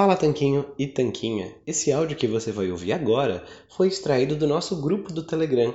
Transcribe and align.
Fala 0.00 0.16
Tanquinho 0.16 0.64
e 0.78 0.86
Tanquinha. 0.86 1.52
Esse 1.66 1.92
áudio 1.92 2.16
que 2.16 2.26
você 2.26 2.50
vai 2.50 2.70
ouvir 2.70 2.94
agora 2.94 3.44
foi 3.68 3.86
extraído 3.86 4.34
do 4.34 4.46
nosso 4.46 4.80
grupo 4.80 5.12
do 5.12 5.22
Telegram. 5.22 5.74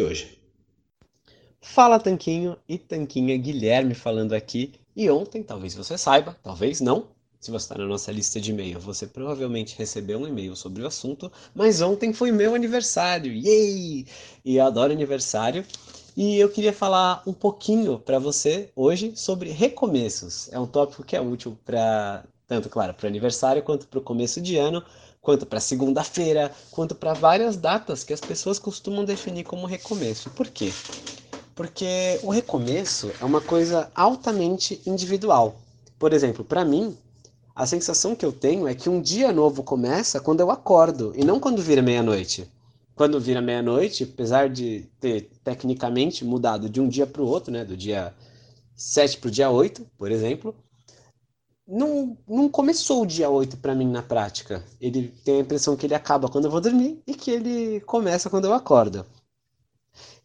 hoje. 0.01 0.39
Fala 1.61 1.99
Tanquinho 1.99 2.57
e 2.67 2.77
Tanquinha 2.77 3.37
Guilherme 3.37 3.93
falando 3.93 4.33
aqui. 4.33 4.73
E 4.95 5.09
ontem, 5.09 5.43
talvez 5.43 5.73
você 5.73 5.97
saiba, 5.97 6.37
talvez 6.43 6.81
não, 6.81 7.07
se 7.39 7.49
você 7.49 7.65
está 7.65 7.77
na 7.77 7.87
nossa 7.87 8.11
lista 8.11 8.39
de 8.39 8.51
e-mail, 8.51 8.79
você 8.79 9.07
provavelmente 9.07 9.75
recebeu 9.77 10.19
um 10.19 10.27
e-mail 10.27 10.55
sobre 10.55 10.83
o 10.83 10.87
assunto, 10.87 11.31
mas 11.55 11.81
ontem 11.81 12.13
foi 12.13 12.31
meu 12.31 12.53
aniversário, 12.53 13.33
yay! 13.33 14.05
E 14.45 14.57
eu 14.57 14.65
adoro 14.65 14.93
aniversário. 14.93 15.65
E 16.15 16.37
eu 16.37 16.49
queria 16.49 16.73
falar 16.73 17.23
um 17.25 17.33
pouquinho 17.33 17.97
para 17.97 18.19
você 18.19 18.69
hoje 18.75 19.13
sobre 19.15 19.49
recomeços. 19.49 20.51
É 20.51 20.59
um 20.59 20.67
tópico 20.67 21.03
que 21.03 21.15
é 21.15 21.21
útil 21.21 21.57
para 21.65 22.25
tanto, 22.47 22.69
claro, 22.69 22.93
para 22.93 23.07
aniversário 23.07 23.63
quanto 23.63 23.87
para 23.87 23.97
o 23.97 24.03
começo 24.03 24.41
de 24.41 24.57
ano, 24.57 24.83
quanto 25.21 25.45
para 25.45 25.59
segunda-feira, 25.59 26.51
quanto 26.71 26.95
para 26.95 27.13
várias 27.13 27.55
datas 27.55 28.03
que 28.03 28.11
as 28.11 28.19
pessoas 28.19 28.57
costumam 28.57 29.05
definir 29.05 29.43
como 29.43 29.67
recomeço. 29.67 30.31
Por 30.31 30.47
quê? 30.47 30.73
Porque 31.55 32.19
o 32.23 32.31
recomeço 32.31 33.11
é 33.21 33.23
uma 33.23 33.39
coisa 33.39 33.91
altamente 33.93 34.81
individual. 34.85 35.55
Por 35.99 36.11
exemplo, 36.11 36.43
para 36.43 36.65
mim, 36.65 36.97
a 37.55 37.67
sensação 37.67 38.15
que 38.15 38.25
eu 38.25 38.31
tenho 38.31 38.67
é 38.67 38.73
que 38.73 38.89
um 38.89 38.99
dia 38.99 39.31
novo 39.31 39.61
começa 39.61 40.19
quando 40.19 40.39
eu 40.39 40.49
acordo 40.49 41.13
e 41.15 41.23
não 41.23 41.39
quando 41.39 41.61
vira 41.61 41.81
meia-noite. 41.81 42.49
Quando 42.95 43.19
vira 43.19 43.41
meia-noite, 43.41 44.03
apesar 44.03 44.49
de 44.49 44.87
ter 44.99 45.29
tecnicamente 45.43 46.25
mudado 46.25 46.69
de 46.69 46.81
um 46.81 46.87
dia 46.87 47.05
para 47.05 47.21
o 47.21 47.27
outro, 47.27 47.51
né, 47.51 47.63
do 47.63 47.77
dia 47.77 48.13
7 48.75 49.17
para 49.17 49.27
o 49.27 49.31
dia 49.31 49.49
8, 49.49 49.85
por 49.97 50.11
exemplo, 50.11 50.55
não, 51.67 52.17
não 52.27 52.49
começou 52.49 53.03
o 53.03 53.05
dia 53.05 53.29
8 53.29 53.57
para 53.57 53.75
mim 53.75 53.89
na 53.89 54.01
prática. 54.01 54.63
Ele 54.79 55.07
tem 55.23 55.37
a 55.37 55.41
impressão 55.41 55.75
que 55.75 55.85
ele 55.85 55.95
acaba 55.95 56.27
quando 56.27 56.45
eu 56.45 56.51
vou 56.51 56.61
dormir 56.61 57.01
e 57.07 57.13
que 57.13 57.31
ele 57.31 57.81
começa 57.81 58.29
quando 58.29 58.45
eu 58.45 58.53
acordo. 58.53 59.05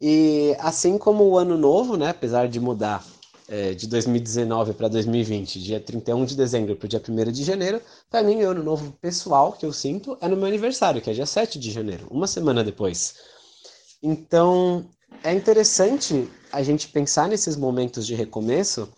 E 0.01 0.55
assim 0.59 0.99
como 0.99 1.25
o 1.25 1.39
ano 1.39 1.57
novo, 1.57 1.97
né, 1.97 2.11
apesar 2.11 2.49
de 2.49 2.61
mudar 2.61 3.05
é, 3.49 3.75
de 3.75 3.87
2019 3.87 4.75
para 4.75 4.89
2020, 4.89 5.63
dia 5.63 5.81
31 5.81 6.25
de 6.25 6.37
dezembro 6.37 6.77
para 6.77 6.87
o 6.87 6.89
dia 6.89 7.03
1 7.07 7.33
de 7.33 7.45
janeiro, 7.45 7.81
para 8.11 8.23
mim, 8.23 8.43
o 8.43 8.51
ano 8.51 8.63
novo 8.63 8.93
pessoal 9.01 9.53
que 9.53 9.65
eu 9.65 9.73
sinto 9.73 10.17
é 10.21 10.29
no 10.29 10.37
meu 10.37 10.47
aniversário, 10.47 11.01
que 11.01 11.11
é 11.11 11.15
dia 11.15 11.27
7 11.27 11.59
de 11.59 11.71
janeiro, 11.71 12.07
uma 12.11 12.27
semana 12.27 12.65
depois. 12.65 13.15
Então, 14.03 14.89
é 15.23 15.33
interessante 15.33 16.29
a 16.53 16.63
gente 16.63 16.89
pensar 16.89 17.29
nesses 17.29 17.57
momentos 17.57 18.07
de 18.07 18.15
recomeço, 18.15 18.89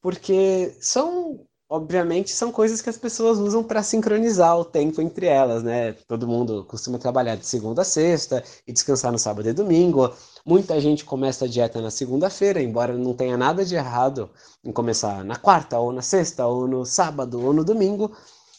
porque 0.00 0.74
são 0.80 1.46
obviamente, 1.70 2.32
são 2.32 2.50
coisas 2.50 2.82
que 2.82 2.90
as 2.90 2.98
pessoas 2.98 3.38
usam 3.38 3.62
para 3.62 3.80
sincronizar 3.82 4.58
o 4.58 4.64
tempo 4.64 5.00
entre 5.00 5.26
elas, 5.26 5.62
né? 5.62 5.92
Todo 6.08 6.26
mundo 6.26 6.64
costuma 6.64 6.98
trabalhar 6.98 7.36
de 7.36 7.46
segunda 7.46 7.82
a 7.82 7.84
sexta 7.84 8.42
e 8.66 8.72
descansar 8.72 9.12
no 9.12 9.18
sábado 9.18 9.48
e 9.48 9.52
domingo. 9.52 10.12
Muita 10.44 10.80
gente 10.80 11.04
começa 11.04 11.44
a 11.44 11.48
dieta 11.48 11.80
na 11.80 11.90
segunda-feira, 11.90 12.60
embora 12.60 12.96
não 12.96 13.14
tenha 13.14 13.36
nada 13.36 13.64
de 13.64 13.76
errado 13.76 14.28
em 14.64 14.72
começar 14.72 15.24
na 15.24 15.36
quarta, 15.36 15.78
ou 15.78 15.92
na 15.92 16.02
sexta, 16.02 16.44
ou 16.44 16.66
no 16.66 16.84
sábado, 16.84 17.40
ou 17.40 17.52
no 17.52 17.64
domingo. 17.64 18.10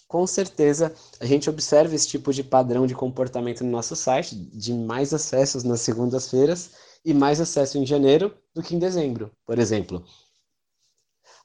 Com 0.07 0.25
certeza, 0.25 0.94
a 1.19 1.25
gente 1.25 1.50
observa 1.50 1.94
esse 1.94 2.07
tipo 2.07 2.31
de 2.33 2.44
padrão 2.44 2.88
de 2.88 2.95
comportamento 2.95 3.63
no 3.63 3.71
nosso 3.71 3.95
site, 3.95 4.35
de 4.35 4.73
mais 4.73 5.13
acessos 5.13 5.63
nas 5.63 5.81
segundas-feiras 5.81 6.71
e 7.03 7.13
mais 7.13 7.41
acesso 7.41 7.77
em 7.77 7.85
janeiro 7.85 8.33
do 8.53 8.61
que 8.63 8.75
em 8.75 8.79
dezembro, 8.79 9.31
por 9.45 9.59
exemplo. 9.59 10.03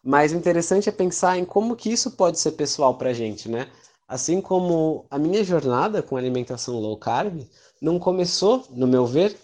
Mas 0.06 0.30
o 0.30 0.36
interessante 0.36 0.88
é 0.88 0.92
pensar 0.92 1.36
em 1.36 1.44
como 1.44 1.74
que 1.74 1.90
isso 1.90 2.12
pode 2.12 2.38
ser 2.38 2.52
pessoal 2.52 2.94
para 2.96 3.10
a 3.10 3.12
gente, 3.12 3.48
né? 3.48 3.68
Assim 4.06 4.40
como 4.40 5.04
a 5.10 5.18
minha 5.18 5.42
jornada 5.42 6.00
com 6.00 6.16
alimentação 6.16 6.78
low 6.78 6.96
carb 6.96 7.40
não 7.82 7.98
começou, 7.98 8.64
no 8.70 8.86
meu 8.86 9.04
ver, 9.04 9.36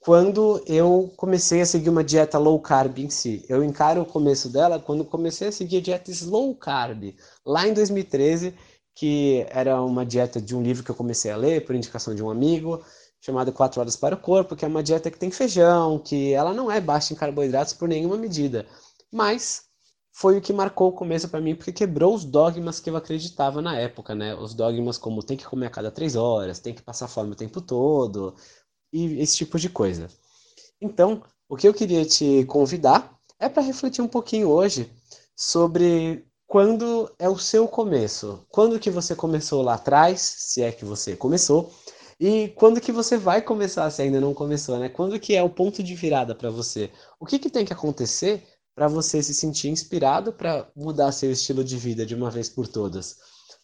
quando 0.00 0.62
eu 0.66 1.12
comecei 1.18 1.60
a 1.60 1.66
seguir 1.66 1.90
uma 1.90 2.02
dieta 2.02 2.38
low 2.38 2.58
carb 2.58 2.98
em 2.98 3.10
si. 3.10 3.44
Eu 3.46 3.62
encaro 3.62 4.00
o 4.00 4.06
começo 4.06 4.48
dela 4.48 4.80
quando 4.80 5.04
comecei 5.04 5.48
a 5.48 5.52
seguir 5.52 5.76
a 5.76 5.82
dieta 5.82 6.10
slow 6.10 6.54
carb, 6.54 7.14
lá 7.44 7.68
em 7.68 7.74
2013, 7.74 8.54
que 8.94 9.46
era 9.50 9.82
uma 9.82 10.06
dieta 10.06 10.40
de 10.40 10.56
um 10.56 10.62
livro 10.62 10.82
que 10.82 10.90
eu 10.90 10.94
comecei 10.94 11.30
a 11.30 11.36
ler 11.36 11.66
por 11.66 11.74
indicação 11.74 12.14
de 12.14 12.22
um 12.22 12.30
amigo, 12.30 12.82
chamado 13.20 13.52
4 13.52 13.82
horas 13.82 13.96
para 13.96 14.14
o 14.14 14.18
corpo, 14.18 14.56
que 14.56 14.64
é 14.64 14.68
uma 14.68 14.82
dieta 14.82 15.10
que 15.10 15.18
tem 15.18 15.30
feijão, 15.30 15.98
que 15.98 16.32
ela 16.32 16.54
não 16.54 16.72
é 16.72 16.80
baixa 16.80 17.12
em 17.12 17.16
carboidratos 17.16 17.74
por 17.74 17.86
nenhuma 17.86 18.16
medida, 18.16 18.64
mas 19.12 19.65
foi 20.18 20.38
o 20.38 20.40
que 20.40 20.50
marcou 20.50 20.88
o 20.88 20.92
começo 20.92 21.28
para 21.28 21.42
mim, 21.42 21.54
porque 21.54 21.70
quebrou 21.70 22.14
os 22.14 22.24
dogmas 22.24 22.80
que 22.80 22.88
eu 22.88 22.96
acreditava 22.96 23.60
na 23.60 23.78
época, 23.78 24.14
né? 24.14 24.34
Os 24.34 24.54
dogmas 24.54 24.96
como 24.96 25.22
tem 25.22 25.36
que 25.36 25.44
comer 25.44 25.66
a 25.66 25.70
cada 25.70 25.90
três 25.90 26.16
horas, 26.16 26.58
tem 26.58 26.72
que 26.72 26.80
passar 26.80 27.06
fome 27.06 27.32
o 27.32 27.36
tempo 27.36 27.60
todo, 27.60 28.34
e 28.90 29.20
esse 29.20 29.36
tipo 29.36 29.58
de 29.58 29.68
coisa. 29.68 30.08
Então, 30.80 31.22
o 31.46 31.54
que 31.54 31.68
eu 31.68 31.74
queria 31.74 32.02
te 32.06 32.46
convidar 32.46 33.14
é 33.38 33.46
para 33.46 33.62
refletir 33.62 34.00
um 34.00 34.08
pouquinho 34.08 34.48
hoje 34.48 34.90
sobre 35.36 36.24
quando 36.46 37.12
é 37.18 37.28
o 37.28 37.38
seu 37.38 37.68
começo. 37.68 38.42
Quando 38.48 38.80
que 38.80 38.88
você 38.90 39.14
começou 39.14 39.60
lá 39.60 39.74
atrás, 39.74 40.18
se 40.22 40.62
é 40.62 40.72
que 40.72 40.86
você 40.86 41.14
começou, 41.14 41.70
e 42.18 42.48
quando 42.56 42.80
que 42.80 42.90
você 42.90 43.18
vai 43.18 43.42
começar 43.42 43.90
se 43.90 44.00
ainda 44.00 44.18
não 44.18 44.32
começou, 44.32 44.78
né? 44.78 44.88
Quando 44.88 45.20
que 45.20 45.34
é 45.36 45.42
o 45.42 45.50
ponto 45.50 45.82
de 45.82 45.94
virada 45.94 46.34
para 46.34 46.48
você? 46.48 46.90
O 47.20 47.26
que 47.26 47.38
que 47.38 47.50
tem 47.50 47.66
que 47.66 47.74
acontecer 47.74 48.55
para 48.76 48.88
você 48.88 49.22
se 49.22 49.32
sentir 49.32 49.68
inspirado 49.68 50.34
para 50.34 50.68
mudar 50.76 51.10
seu 51.10 51.32
estilo 51.32 51.64
de 51.64 51.78
vida 51.78 52.04
de 52.04 52.14
uma 52.14 52.30
vez 52.30 52.50
por 52.50 52.68
todas. 52.68 53.16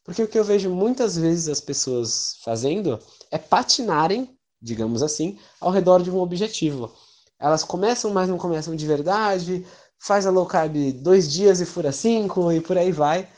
Porque 0.02 0.22
o 0.22 0.26
que 0.26 0.38
eu 0.38 0.42
vejo 0.42 0.70
muitas 0.70 1.16
vezes 1.16 1.48
as 1.48 1.60
pessoas 1.60 2.38
fazendo 2.42 2.98
é 3.30 3.36
patinarem, 3.36 4.34
digamos 4.60 5.02
assim, 5.02 5.38
ao 5.60 5.70
redor 5.70 6.02
de 6.02 6.10
um 6.10 6.18
objetivo. 6.18 6.90
Elas 7.38 7.62
começam, 7.62 8.10
mas 8.10 8.26
não 8.26 8.38
começam 8.38 8.74
de 8.74 8.86
verdade, 8.86 9.66
faz 9.98 10.26
a 10.26 10.30
low 10.30 10.46
carb 10.46 10.74
dois 10.94 11.30
dias 11.30 11.60
e 11.60 11.66
fura 11.66 11.92
cinco 11.92 12.50
e 12.50 12.60
por 12.60 12.78
aí 12.78 12.90
vai. 12.90 13.28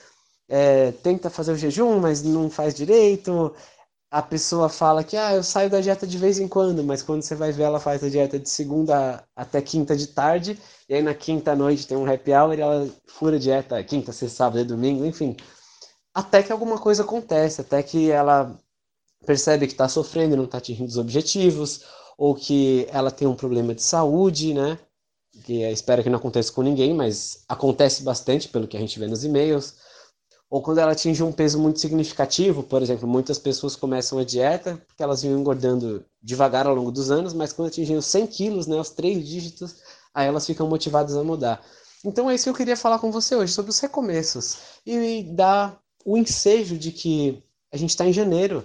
É, 0.49 0.93
tenta 1.03 1.29
fazer 1.29 1.53
o 1.53 1.57
jejum, 1.57 1.99
mas 1.99 2.23
não 2.23 2.49
faz 2.49 2.73
direito, 2.73 3.53
a 4.15 4.23
pessoa 4.23 4.69
fala 4.69 5.03
que 5.03 5.17
ah, 5.17 5.35
eu 5.35 5.43
saio 5.43 5.69
da 5.69 5.81
dieta 5.81 6.07
de 6.07 6.17
vez 6.17 6.39
em 6.39 6.47
quando, 6.47 6.85
mas 6.85 7.03
quando 7.03 7.23
você 7.23 7.35
vai 7.35 7.51
ver, 7.51 7.65
ela 7.65 7.81
faz 7.81 8.05
a 8.05 8.09
dieta 8.09 8.39
de 8.39 8.49
segunda 8.49 9.25
até 9.35 9.61
quinta 9.61 9.97
de 9.97 10.07
tarde, 10.07 10.57
e 10.89 10.95
aí 10.95 11.03
na 11.03 11.13
quinta 11.13 11.57
noite 11.57 11.85
tem 11.85 11.97
um 11.97 12.09
happy 12.09 12.33
hour 12.33 12.57
e 12.57 12.61
ela 12.61 12.89
fura 13.09 13.35
a 13.35 13.39
dieta 13.41 13.83
quinta, 13.83 14.13
sexta, 14.13 14.37
sábado 14.37 14.61
e 14.61 14.65
domingo, 14.65 15.05
enfim. 15.05 15.37
Até 16.15 16.45
que 16.45 16.53
alguma 16.53 16.79
coisa 16.79 17.03
acontece, 17.03 17.61
até 17.61 17.83
que 17.83 18.09
ela 18.09 18.57
percebe 19.27 19.67
que 19.67 19.73
está 19.73 19.89
sofrendo, 19.89 20.37
não 20.37 20.45
está 20.45 20.59
atingindo 20.59 20.91
os 20.91 20.97
objetivos, 20.97 21.81
ou 22.17 22.37
que 22.37 22.87
ela 22.93 23.11
tem 23.11 23.27
um 23.27 23.35
problema 23.35 23.75
de 23.75 23.83
saúde, 23.83 24.55
né? 24.55 24.79
que 25.43 25.65
espero 25.65 26.05
que 26.05 26.09
não 26.09 26.19
aconteça 26.19 26.53
com 26.53 26.63
ninguém, 26.63 26.95
mas 26.95 27.43
acontece 27.49 28.05
bastante 28.05 28.49
pelo 28.49 28.69
que 28.69 28.77
a 28.77 28.81
gente 28.81 28.97
vê 28.97 29.09
nos 29.09 29.25
e-mails, 29.25 29.75
ou 30.51 30.63
quando 30.63 30.79
ela 30.79 30.93
atinge 30.93 31.23
um 31.23 31.33
peso 31.33 31.59
muito 31.59 31.81
significativo, 31.81 32.63
por 32.63 32.83
exemplo, 32.83 33.09
muitas 33.09 33.39
pessoas 33.39 33.75
começam 33.75 34.19
a 34.19 34.25
dieta 34.25 34.81
porque 34.87 35.03
elas 35.03 35.23
vinham 35.23 35.39
engordando 35.39 36.05
devagar 36.23 36.67
ao 36.67 36.75
longo 36.75 36.93
dos 36.93 37.11
anos, 37.11 37.35
mas 37.35 37.53
quando 37.53 37.69
atingem 37.69 37.97
os 37.97 38.07
100 38.07 38.27
quilos, 38.29 38.67
né, 38.67 38.77
os 38.77 38.91
três 38.91 39.27
dígitos, 39.27 39.77
aí 40.15 40.27
elas 40.29 40.47
ficam 40.47 40.69
motivadas 40.69 41.17
a 41.17 41.25
mudar. 41.25 41.65
Então 42.05 42.31
é 42.31 42.35
isso 42.35 42.45
que 42.45 42.51
eu 42.51 42.55
queria 42.55 42.77
falar 42.77 42.99
com 42.99 43.11
você 43.11 43.35
hoje, 43.35 43.53
sobre 43.53 43.71
os 43.71 43.81
recomeços, 43.81 44.59
e 44.87 45.23
dar 45.35 45.81
o 46.05 46.17
ensejo 46.17 46.77
de 46.79 46.93
que 46.93 47.43
a 47.73 47.77
gente 47.77 47.91
está 47.91 48.07
em 48.07 48.13
janeiro, 48.13 48.65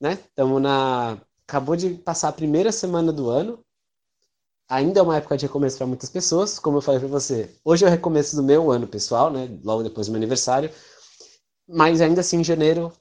né? 0.00 0.18
Estamos 0.28 0.60
na... 0.60 1.18
Acabou 1.46 1.76
de 1.76 1.90
passar 1.90 2.28
a 2.28 2.32
primeira 2.32 2.72
semana 2.72 3.12
do 3.12 3.28
ano, 3.28 3.58
ainda 4.68 5.00
é 5.00 5.02
uma 5.02 5.16
época 5.16 5.36
de 5.36 5.46
recomeço 5.46 5.76
para 5.76 5.86
muitas 5.86 6.08
pessoas, 6.08 6.58
como 6.60 6.78
eu 6.78 6.80
falei 6.80 7.00
para 7.00 7.08
você. 7.08 7.50
Hoje 7.64 7.84
é 7.84 7.88
o 7.88 7.90
recomeço 7.90 8.36
do 8.36 8.42
meu 8.42 8.70
ano 8.70 8.86
pessoal, 8.86 9.30
né? 9.30 9.58
Logo 9.64 9.82
depois 9.82 10.06
do 10.06 10.12
meu 10.12 10.18
aniversário. 10.18 10.70
Mas 11.72 12.00
ainda 12.00 12.20
assim, 12.20 12.42
janeiro 12.42 12.92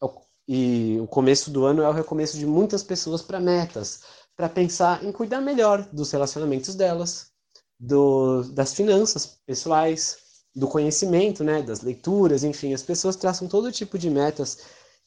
é 0.00 0.06
e 0.48 0.98
o 1.00 1.06
começo 1.06 1.50
do 1.50 1.64
ano 1.64 1.82
é 1.82 1.88
o 1.88 1.92
recomeço 1.92 2.38
de 2.38 2.46
muitas 2.46 2.82
pessoas 2.82 3.22
para 3.22 3.40
metas, 3.40 4.02
para 4.36 4.48
pensar 4.48 5.04
em 5.04 5.12
cuidar 5.12 5.40
melhor 5.40 5.88
dos 5.92 6.10
relacionamentos 6.10 6.74
delas, 6.74 7.30
do, 7.78 8.42
das 8.44 8.74
finanças 8.74 9.38
pessoais, 9.46 10.18
do 10.54 10.68
conhecimento, 10.68 11.42
né, 11.42 11.62
das 11.62 11.80
leituras, 11.80 12.44
enfim, 12.44 12.74
as 12.74 12.82
pessoas 12.82 13.16
traçam 13.16 13.48
todo 13.48 13.72
tipo 13.72 13.98
de 13.98 14.10
metas 14.10 14.58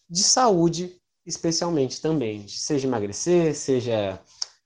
de 0.09 0.23
saúde, 0.23 0.99
especialmente 1.25 2.01
também, 2.01 2.47
seja 2.47 2.87
emagrecer, 2.87 3.55
seja 3.55 4.19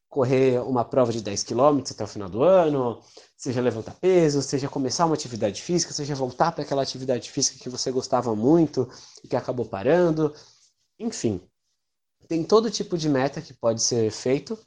correr 0.07 0.59
uma 0.61 0.83
prova 0.83 1.11
de 1.11 1.21
10 1.21 1.43
km 1.43 1.81
até 1.91 2.03
o 2.03 2.07
final 2.07 2.29
do 2.29 2.43
ano, 2.43 3.01
seja 3.39 3.61
levantar 3.61 3.95
peso, 3.95 4.41
seja 4.41 4.67
começar 4.67 5.05
uma 5.05 5.15
atividade 5.15 5.61
física, 5.61 5.93
seja 5.93 6.13
voltar 6.13 6.51
para 6.51 6.65
aquela 6.65 6.83
atividade 6.83 7.31
física 7.31 7.57
que 7.57 7.69
você 7.69 7.89
gostava 7.89 8.35
muito 8.35 8.89
e 9.23 9.29
que 9.29 9.35
acabou 9.35 9.65
parando. 9.65 10.35
Enfim, 10.99 11.39
tem 12.27 12.43
todo 12.43 12.69
tipo 12.69 12.97
de 12.97 13.07
meta 13.07 13.41
que 13.41 13.53
pode 13.53 13.81
ser 13.81 14.11
feito, 14.11 14.59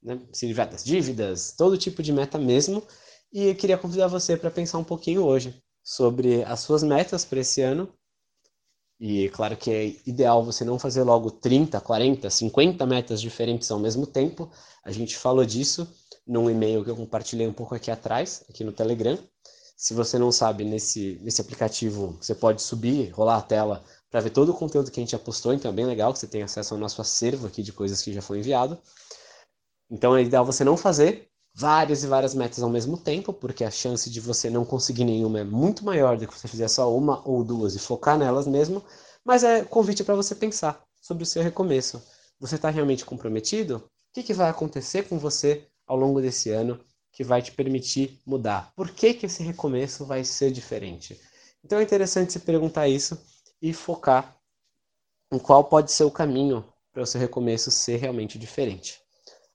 né? 0.00 0.20
se 0.32 0.46
livrar 0.46 0.70
das 0.70 0.84
dívidas, 0.84 1.54
todo 1.58 1.76
tipo 1.76 2.04
de 2.04 2.12
meta 2.12 2.38
mesmo. 2.38 2.86
E 3.32 3.48
eu 3.48 3.56
queria 3.56 3.76
convidar 3.76 4.06
você 4.06 4.36
para 4.36 4.50
pensar 4.50 4.78
um 4.78 4.84
pouquinho 4.84 5.24
hoje 5.24 5.60
sobre 5.82 6.44
as 6.44 6.60
suas 6.60 6.84
metas 6.84 7.24
para 7.24 7.40
esse 7.40 7.60
ano 7.62 7.92
e 9.00 9.30
claro 9.30 9.56
que 9.56 9.70
é 9.70 9.96
ideal 10.06 10.44
você 10.44 10.62
não 10.62 10.78
fazer 10.78 11.02
logo 11.02 11.30
30, 11.30 11.80
40, 11.80 12.28
50 12.28 12.86
metas 12.86 13.20
diferentes 13.20 13.70
ao 13.70 13.78
mesmo 13.78 14.06
tempo. 14.06 14.50
A 14.84 14.92
gente 14.92 15.16
falou 15.16 15.44
disso 15.44 15.88
num 16.26 16.48
e-mail 16.50 16.84
que 16.84 16.90
eu 16.90 16.96
compartilhei 16.96 17.46
um 17.46 17.52
pouco 17.52 17.74
aqui 17.74 17.90
atrás, 17.90 18.44
aqui 18.48 18.64
no 18.64 18.72
Telegram. 18.72 19.18
Se 19.76 19.94
você 19.94 20.18
não 20.18 20.30
sabe, 20.30 20.64
nesse, 20.64 21.18
nesse 21.22 21.40
aplicativo 21.40 22.18
você 22.20 22.34
pode 22.34 22.60
subir, 22.62 23.10
rolar 23.10 23.38
a 23.38 23.42
tela 23.42 23.82
para 24.10 24.20
ver 24.20 24.30
todo 24.30 24.50
o 24.50 24.54
conteúdo 24.54 24.90
que 24.90 25.00
a 25.00 25.02
gente 25.02 25.12
já 25.12 25.18
postou, 25.18 25.54
então 25.54 25.70
é 25.70 25.74
bem 25.74 25.86
legal 25.86 26.12
que 26.12 26.18
você 26.18 26.26
tenha 26.26 26.44
acesso 26.44 26.74
ao 26.74 26.80
nosso 26.80 27.00
acervo 27.00 27.46
aqui 27.46 27.62
de 27.62 27.72
coisas 27.72 28.02
que 28.02 28.12
já 28.12 28.20
foi 28.20 28.38
enviado. 28.38 28.78
Então 29.90 30.16
é 30.16 30.22
ideal 30.22 30.44
você 30.44 30.62
não 30.64 30.76
fazer 30.76 31.30
várias 31.54 32.04
e 32.04 32.06
várias 32.06 32.34
metas 32.34 32.62
ao 32.62 32.70
mesmo 32.70 32.96
tempo, 32.96 33.32
porque 33.32 33.64
a 33.64 33.70
chance 33.70 34.08
de 34.08 34.20
você 34.20 34.50
não 34.50 34.64
conseguir 34.64 35.04
nenhuma 35.04 35.40
é 35.40 35.44
muito 35.44 35.84
maior 35.84 36.16
do 36.16 36.26
que 36.26 36.38
você 36.38 36.46
fizer 36.46 36.68
só 36.68 36.94
uma 36.94 37.26
ou 37.26 37.42
duas 37.42 37.74
e 37.74 37.78
focar 37.78 38.18
nelas 38.18 38.46
mesmo. 38.46 38.82
Mas 39.24 39.44
é 39.44 39.64
convite 39.64 40.04
para 40.04 40.14
você 40.14 40.34
pensar 40.34 40.82
sobre 41.00 41.22
o 41.22 41.26
seu 41.26 41.42
recomeço. 41.42 42.02
Você 42.38 42.56
está 42.56 42.70
realmente 42.70 43.04
comprometido? 43.04 43.76
O 43.76 44.14
que, 44.14 44.22
que 44.22 44.34
vai 44.34 44.48
acontecer 44.48 45.08
com 45.08 45.18
você 45.18 45.68
ao 45.90 45.96
longo 45.96 46.20
desse 46.20 46.50
ano 46.50 46.78
que 47.10 47.24
vai 47.24 47.42
te 47.42 47.50
permitir 47.50 48.20
mudar? 48.24 48.72
Por 48.76 48.90
que, 48.90 49.12
que 49.12 49.26
esse 49.26 49.42
recomeço 49.42 50.06
vai 50.06 50.22
ser 50.24 50.52
diferente? 50.52 51.20
Então 51.64 51.78
é 51.78 51.82
interessante 51.82 52.32
se 52.32 52.38
perguntar 52.38 52.86
isso 52.86 53.20
e 53.60 53.72
focar 53.72 54.36
em 55.32 55.38
qual 55.38 55.64
pode 55.64 55.90
ser 55.90 56.04
o 56.04 56.10
caminho 56.10 56.64
para 56.92 57.02
o 57.02 57.06
seu 57.06 57.20
recomeço 57.20 57.70
ser 57.70 57.96
realmente 57.96 58.38
diferente. 58.38 59.00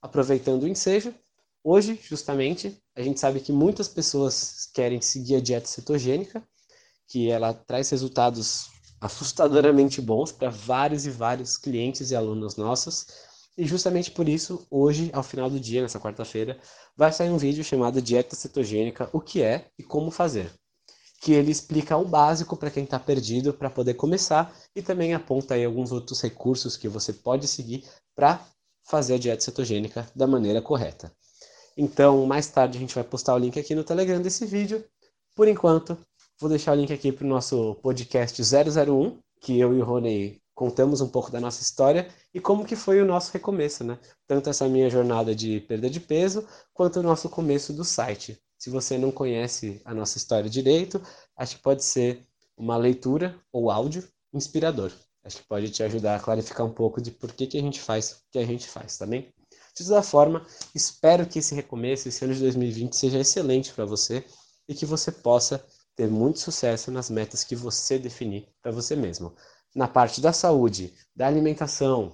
Aproveitando 0.01 0.63
o 0.63 0.67
ensejo, 0.67 1.13
Hoje, 1.67 1.99
justamente, 1.99 2.79
a 2.95 3.01
gente 3.01 3.19
sabe 3.19 3.39
que 3.39 3.51
muitas 3.51 3.87
pessoas 3.87 4.69
querem 4.71 5.01
seguir 5.01 5.37
a 5.37 5.39
dieta 5.39 5.65
cetogênica, 5.65 6.47
que 7.07 7.31
ela 7.31 7.55
traz 7.55 7.89
resultados 7.89 8.67
assustadoramente 9.01 9.99
bons 9.99 10.31
para 10.31 10.51
vários 10.51 11.07
e 11.07 11.09
vários 11.09 11.57
clientes 11.57 12.11
e 12.11 12.15
alunos 12.15 12.55
nossos. 12.55 13.07
E 13.57 13.65
justamente 13.65 14.11
por 14.11 14.27
isso, 14.27 14.65
hoje, 14.69 15.09
ao 15.13 15.23
final 15.23 15.49
do 15.49 15.59
dia, 15.59 15.81
nessa 15.81 15.99
quarta-feira, 15.99 16.59
vai 16.95 17.11
sair 17.11 17.29
um 17.29 17.37
vídeo 17.37 17.63
chamado 17.63 18.01
Dieta 18.01 18.35
Cetogênica: 18.35 19.09
O 19.13 19.21
que 19.21 19.41
é 19.41 19.69
e 19.79 19.83
como 19.83 20.11
fazer. 20.11 20.51
Que 21.21 21.31
ele 21.31 21.51
explica 21.51 21.95
o 21.95 22.05
básico 22.05 22.57
para 22.57 22.69
quem 22.69 22.83
está 22.83 22.99
perdido 22.99 23.53
para 23.53 23.69
poder 23.69 23.93
começar 23.93 24.53
e 24.75 24.81
também 24.81 25.13
aponta 25.13 25.53
aí 25.53 25.63
alguns 25.63 25.91
outros 25.91 26.21
recursos 26.21 26.75
que 26.75 26.89
você 26.89 27.13
pode 27.13 27.47
seguir 27.47 27.83
para 28.13 28.45
fazer 28.83 29.15
a 29.15 29.17
dieta 29.17 29.41
cetogênica 29.41 30.07
da 30.13 30.27
maneira 30.27 30.61
correta. 30.61 31.11
Então, 31.77 32.25
mais 32.25 32.47
tarde 32.47 32.77
a 32.77 32.81
gente 32.81 32.95
vai 32.95 33.03
postar 33.03 33.35
o 33.35 33.37
link 33.37 33.57
aqui 33.57 33.73
no 33.73 33.83
Telegram 33.83 34.21
desse 34.21 34.45
vídeo. 34.45 34.83
Por 35.33 35.47
enquanto, 35.47 35.97
vou 36.39 36.49
deixar 36.49 36.73
o 36.73 36.75
link 36.75 36.91
aqui 36.93 37.11
para 37.11 37.25
o 37.25 37.29
nosso 37.29 37.75
podcast 37.75 38.41
001, 38.41 39.17
que 39.41 39.59
eu 39.59 39.75
e 39.75 39.81
o 39.81 39.85
Rony 39.85 40.41
contamos 40.55 41.01
um 41.01 41.09
pouco 41.09 41.29
da 41.29 41.39
nossa 41.39 41.61
história 41.61 42.07
e 42.33 42.39
como 42.39 42.65
que 42.65 42.75
foi 42.75 43.01
o 43.01 43.05
nosso 43.05 43.31
recomeço, 43.33 43.83
né? 43.83 43.99
Tanto 44.25 44.49
essa 44.49 44.67
minha 44.67 44.89
jornada 44.89 45.35
de 45.35 45.59
perda 45.59 45.89
de 45.89 45.99
peso, 45.99 46.47
quanto 46.73 46.99
o 46.99 47.03
nosso 47.03 47.29
começo 47.29 47.73
do 47.73 47.83
site. 47.83 48.41
Se 48.57 48.69
você 48.69 48.97
não 48.97 49.11
conhece 49.11 49.81
a 49.83 49.93
nossa 49.93 50.17
história 50.17 50.49
direito, 50.49 51.01
acho 51.35 51.57
que 51.57 51.61
pode 51.61 51.83
ser 51.83 52.25
uma 52.57 52.77
leitura 52.77 53.37
ou 53.51 53.69
áudio 53.69 54.07
inspirador. 54.33 54.91
Acho 55.23 55.37
que 55.37 55.47
pode 55.47 55.69
te 55.69 55.83
ajudar 55.83 56.15
a 56.15 56.19
clarificar 56.19 56.65
um 56.65 56.71
pouco 56.71 57.01
de 57.01 57.11
por 57.11 57.33
que, 57.33 57.47
que 57.47 57.57
a 57.57 57.61
gente 57.61 57.81
faz 57.81 58.11
o 58.11 58.15
que 58.31 58.39
a 58.39 58.45
gente 58.45 58.67
faz, 58.67 58.97
tá 58.97 59.05
bem? 59.05 59.33
De 59.77 59.85
toda 59.85 60.01
forma, 60.01 60.45
espero 60.73 61.27
que 61.27 61.39
esse 61.39 61.53
recomeço, 61.53 62.07
esse 62.07 62.23
ano 62.23 62.33
de 62.33 62.39
2020, 62.39 62.95
seja 62.95 63.19
excelente 63.19 63.73
para 63.73 63.85
você 63.85 64.23
e 64.69 64.73
que 64.73 64.85
você 64.85 65.11
possa 65.11 65.65
ter 65.95 66.07
muito 66.07 66.39
sucesso 66.39 66.91
nas 66.91 67.09
metas 67.09 67.43
que 67.43 67.55
você 67.55 67.99
definir 67.99 68.47
para 68.61 68.71
você 68.71 68.95
mesmo. 68.95 69.35
Na 69.75 69.89
parte 69.89 70.21
da 70.21 70.31
saúde, 70.31 70.93
da 71.13 71.27
alimentação 71.27 72.13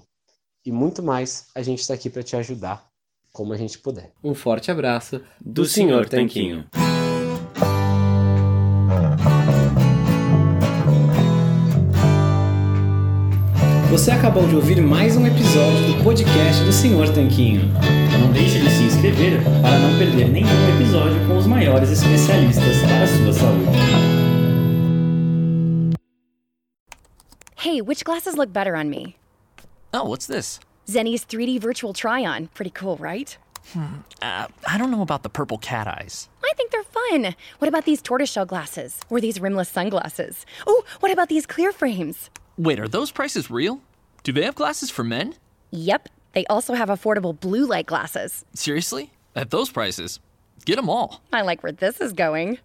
e 0.66 0.72
muito 0.72 1.04
mais, 1.04 1.46
a 1.54 1.62
gente 1.62 1.82
está 1.82 1.94
aqui 1.94 2.10
para 2.10 2.24
te 2.24 2.36
ajudar 2.36 2.84
como 3.32 3.54
a 3.54 3.58
gente 3.58 3.78
puder. 3.78 4.12
Um 4.24 4.34
forte 4.34 4.72
abraço 4.72 5.20
do, 5.40 5.62
do 5.62 5.66
Sr. 5.66 6.10
Tanquinho. 6.10 6.66
Você 13.92 14.10
acabou 14.10 14.48
de 14.48 14.56
ouvir 14.56 14.82
mais 14.82 15.16
um 15.16 15.28
episódio 15.28 15.94
do 15.94 16.04
podcast 16.04 16.64
do 16.64 16.74
Senhor 16.74 17.14
Tanquinho. 17.14 17.72
Não 18.20 18.32
deixe 18.32 18.60
de 18.60 18.72
se 18.72 18.84
inscrever 18.86 19.40
para 19.62 19.78
não 19.78 20.00
perder 20.00 20.30
nenhum 20.30 20.80
episódio 20.80 21.28
com 21.28 21.38
os 21.38 21.46
maiores 21.46 21.92
especialistas 21.92 22.82
para 22.82 23.04
a 23.04 23.08
sua 23.08 23.34
saúde. 23.34 23.81
Hey, 27.72 27.80
which 27.80 28.04
glasses 28.04 28.36
look 28.36 28.52
better 28.52 28.76
on 28.76 28.90
me? 28.90 29.16
Oh, 29.94 30.04
what's 30.04 30.28
this? 30.28 30.60
Zenny's 30.88 31.24
3D 31.24 31.58
virtual 31.62 31.94
try-on. 31.94 32.48
Pretty 32.48 32.72
cool, 32.72 32.98
right? 32.98 33.38
Hmm. 33.68 34.00
Uh, 34.22 34.48
I 34.68 34.78
don't 34.78 34.92
know 34.92 35.02
about 35.02 35.24
the 35.24 35.30
purple 35.30 35.58
cat 35.58 35.88
eyes. 35.88 36.28
I 36.44 36.52
think 36.58 36.72
they're 36.72 36.84
fun. 36.84 37.34
What 37.60 37.70
about 37.70 37.86
these 37.86 38.02
tortoiseshell 38.02 38.46
glasses? 38.46 39.00
Or 39.10 39.22
these 39.22 39.40
rimless 39.40 39.70
sunglasses? 39.70 40.46
Oh, 40.68 40.84
what 41.00 41.14
about 41.14 41.30
these 41.30 41.46
clear 41.46 41.72
frames? 41.72 42.30
Wait, 42.58 42.78
are 42.78 42.90
those 42.90 43.10
prices 43.10 43.50
real? 43.50 43.80
Do 44.24 44.34
they 44.34 44.44
have 44.44 44.56
glasses 44.56 44.90
for 44.90 45.06
men? 45.06 45.36
Yep. 45.72 46.10
They 46.34 46.46
also 46.48 46.74
have 46.74 46.90
affordable 46.90 47.40
blue 47.40 47.66
light 47.66 47.86
glasses. 47.86 48.44
Seriously? 48.54 49.12
At 49.34 49.50
those 49.50 49.70
prices? 49.72 50.20
Get 50.66 50.76
them 50.76 50.90
all. 50.90 51.22
I 51.32 51.44
like 51.44 51.64
where 51.64 51.72
this 51.72 52.02
is 52.02 52.12
going. 52.12 52.58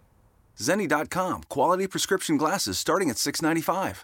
Zenni.com. 0.59 1.43
Quality 1.43 1.87
prescription 1.87 2.35
glasses 2.35 2.77
starting 2.77 3.09
at 3.09 3.15
$6.95. 3.15 4.03